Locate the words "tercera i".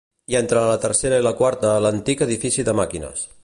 0.85-1.25